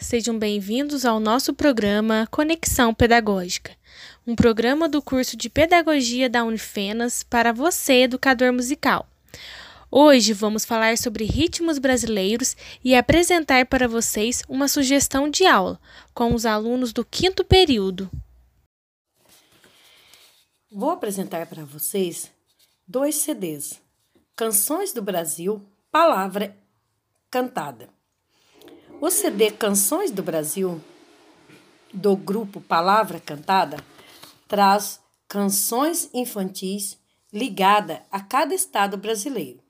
[0.00, 3.76] sejam bem-vindos ao nosso programa Conexão Pedagógica,
[4.24, 9.04] um programa do curso de Pedagogia da Unifenas para você, educador musical.
[9.90, 15.80] Hoje vamos falar sobre ritmos brasileiros e apresentar para vocês uma sugestão de aula
[16.14, 18.08] com os alunos do quinto período.
[20.70, 22.30] Vou apresentar para vocês
[22.86, 23.82] dois CDs:
[24.36, 26.56] Canções do Brasil, Palavra
[27.28, 27.95] Cantada.
[28.98, 30.80] O CD Canções do Brasil,
[31.92, 33.76] do grupo Palavra Cantada,
[34.48, 36.98] traz canções infantis
[37.30, 39.60] ligada a cada estado brasileiro,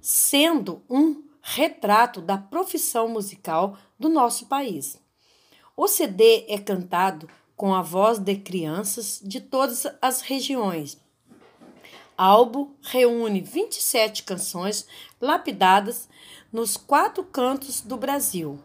[0.00, 5.00] sendo um retrato da profissão musical do nosso país.
[5.76, 10.98] O CD é cantado com a voz de crianças de todas as regiões.
[12.18, 14.86] Álbum reúne 27 canções
[15.20, 16.08] lapidadas
[16.54, 18.58] nos quatro cantos do Brasil,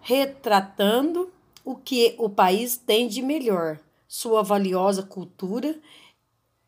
[0.00, 1.32] retratando
[1.64, 5.76] o que o país tem de melhor, sua valiosa cultura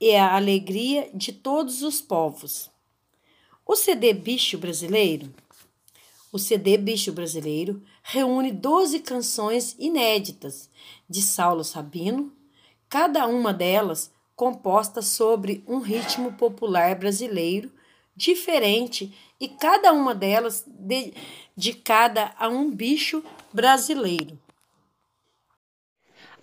[0.00, 2.68] e a alegria de todos os povos.
[3.64, 5.32] O CD Bicho Brasileiro
[6.30, 10.68] o CD Bicho Brasileiro reúne 12 canções inéditas
[11.08, 12.30] de Saulo Sabino,
[12.86, 17.72] cada uma delas composta sobre um ritmo popular brasileiro
[18.18, 24.36] diferente e cada uma delas dedicada a um bicho brasileiro.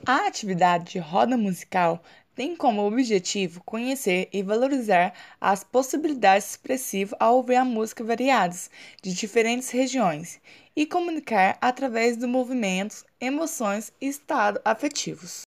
[0.06, 2.02] A atividade de roda musical
[2.34, 8.70] tem como objetivo conhecer e valorizar as possibilidades expressivas ao ouvir a música variadas
[9.02, 10.40] de diferentes regiões
[10.76, 15.42] e comunicar através dos movimentos, emoções e estados afetivos.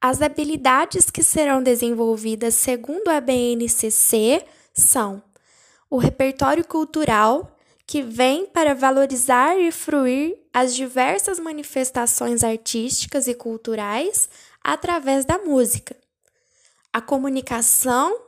[0.00, 5.22] As habilidades que serão desenvolvidas segundo a BNCC são
[5.90, 14.28] o repertório cultural, que vem para valorizar e fruir as diversas manifestações artísticas e culturais
[14.62, 15.96] através da música.
[16.92, 18.20] A comunicação,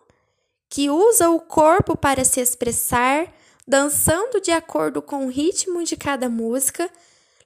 [0.69, 3.33] que usa o corpo para se expressar,
[3.67, 6.91] dançando de acordo com o ritmo de cada música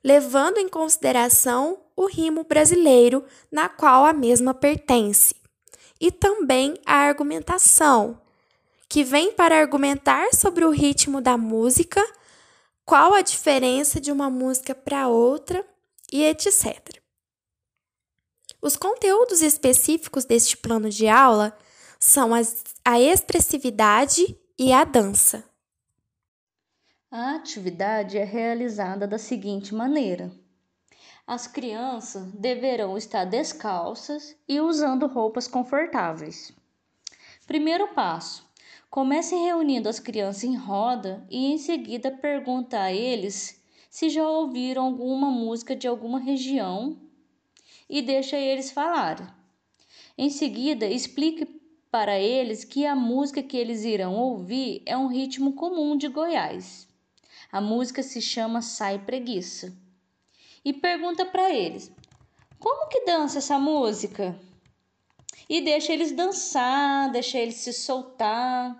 [0.04, 5.34] levando em consideração o rimo brasileiro na qual a mesma pertence,
[6.00, 8.20] e também a argumentação,
[8.88, 12.04] que vem para argumentar sobre o ritmo da música,
[12.84, 15.64] qual a diferença de uma música para outra
[16.12, 17.00] e etc.
[18.60, 21.56] Os conteúdos específicos deste plano de aula
[21.98, 25.44] são as, a expressividade e a dança.
[27.10, 30.32] A atividade é realizada da seguinte maneira:
[31.26, 36.52] as crianças deverão estar descalças e usando roupas confortáveis.
[37.46, 38.46] Primeiro passo:
[38.90, 44.84] comece reunindo as crianças em roda e em seguida pergunta a eles se já ouviram
[44.84, 46.98] alguma música de alguma região
[47.88, 49.26] e deixa eles falarem.
[50.18, 51.46] Em seguida, explique
[51.90, 56.88] para eles que a música que eles irão ouvir é um ritmo comum de Goiás.
[57.50, 59.83] A música se chama Sai Preguiça.
[60.64, 61.92] E pergunta para eles:
[62.58, 64.38] Como que dança essa música?
[65.48, 68.74] E deixa eles dançar, deixa eles se soltar.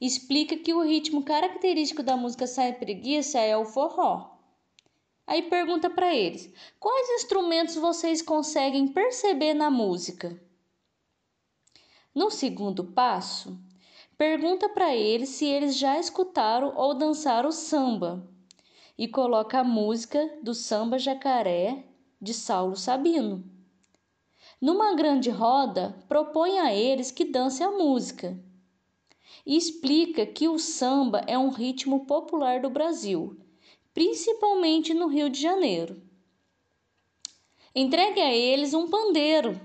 [0.00, 4.38] Explica que o ritmo característico da música Sai Preguiça é o forró.
[5.26, 10.40] Aí pergunta para eles: quais instrumentos vocês conseguem perceber na música?
[12.14, 13.58] No segundo passo,
[14.16, 18.32] Pergunta para eles se eles já escutaram ou dançaram samba
[18.96, 21.84] e coloca a música do Samba Jacaré
[22.20, 23.44] de Saulo Sabino.
[24.60, 28.38] Numa grande roda, propõe a eles que dancem a música
[29.44, 33.38] e explica que o samba é um ritmo popular do Brasil,
[33.92, 36.02] principalmente no Rio de Janeiro.
[37.74, 39.60] Entregue a eles um pandeiro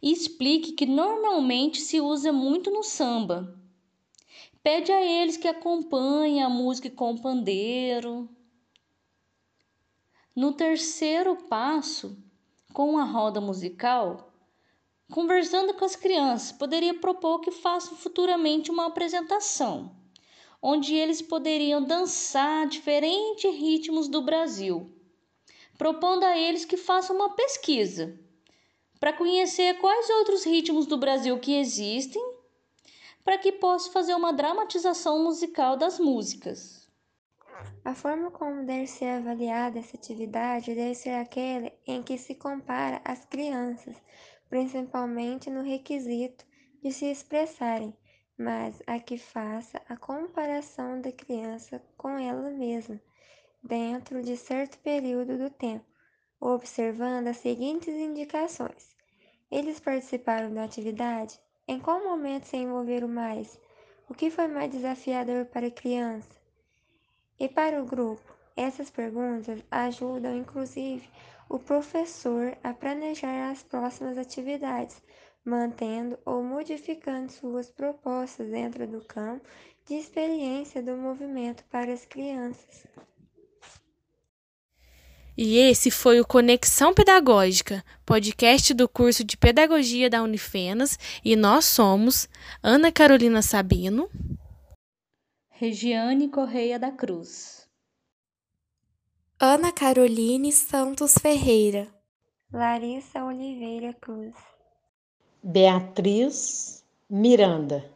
[0.00, 3.62] e explique que normalmente se usa muito no samba
[4.62, 8.28] Pede a eles que acompanhem a música com o pandeiro.
[10.34, 12.16] No terceiro passo,
[12.72, 14.32] com a roda musical,
[15.12, 19.94] conversando com as crianças, poderia propor que façam futuramente uma apresentação,
[20.62, 24.90] onde eles poderiam dançar diferentes ritmos do Brasil,
[25.76, 28.18] propondo a eles que façam uma pesquisa
[28.98, 32.22] para conhecer quais outros ritmos do Brasil que existem
[33.22, 36.81] para que possa fazer uma dramatização musical das músicas.
[37.84, 43.00] A forma como deve ser avaliada essa atividade deve ser aquela em que se compara
[43.04, 43.96] as crianças,
[44.48, 46.44] principalmente no requisito
[46.82, 47.96] de se expressarem,
[48.38, 53.00] mas a que faça a comparação da criança com ela mesma,
[53.62, 55.84] dentro de certo período do tempo,
[56.40, 58.96] observando as seguintes indicações.
[59.50, 61.38] Eles participaram da atividade?
[61.68, 63.60] Em qual momento se envolveram mais?
[64.08, 66.41] O que foi mais desafiador para a criança?
[67.42, 68.22] E para o grupo?
[68.56, 71.02] Essas perguntas ajudam, inclusive,
[71.48, 75.02] o professor a planejar as próximas atividades,
[75.44, 79.44] mantendo ou modificando suas propostas dentro do campo
[79.88, 82.86] de experiência do movimento para as crianças.
[85.36, 91.64] E esse foi o Conexão Pedagógica, podcast do curso de Pedagogia da Unifenas, e nós
[91.64, 92.28] somos
[92.62, 94.08] Ana Carolina Sabino,
[95.62, 97.68] Regiane Correia da Cruz,
[99.38, 101.86] Ana Caroline Santos Ferreira,
[102.52, 104.34] Larissa Oliveira Cruz,
[105.40, 107.88] Beatriz Miranda,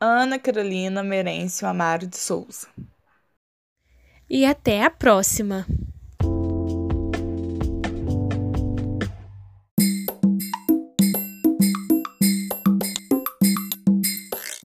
[0.00, 2.66] Ana Carolina Merêncio Amaro de Souza.
[4.28, 5.64] E até a próxima!